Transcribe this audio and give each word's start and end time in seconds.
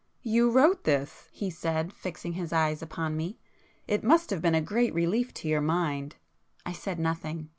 "You 0.23 0.49
wrote 0.49 0.83
this!" 0.85 1.29
he 1.31 1.51
said, 1.51 1.93
fixing 1.93 2.33
his 2.33 2.51
eyes 2.51 2.81
upon 2.81 3.15
me,—"It 3.15 4.03
must 4.03 4.31
have 4.31 4.41
been 4.41 4.55
a 4.55 4.59
great 4.59 4.95
relief 4.95 5.31
to 5.35 5.47
your 5.47 5.61
mind!" 5.61 6.15
I 6.65 6.71
said 6.71 6.97
nothing. 6.97 7.49